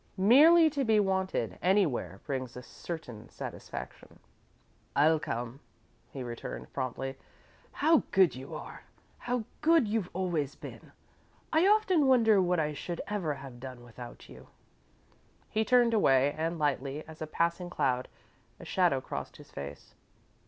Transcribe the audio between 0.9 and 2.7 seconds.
wanted, anywhere, brings a